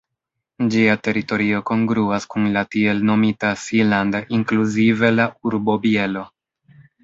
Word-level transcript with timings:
Ĝia 0.75 0.95
teritorio 1.07 1.59
kongruas 1.71 2.25
kun 2.33 2.49
la 2.57 2.65
tiel 2.77 3.05
nomita 3.11 3.53
Seeland 3.67 4.19
inkluzive 4.41 5.15
la 5.23 5.31
urbo 5.51 5.81
Bielo. 5.89 6.29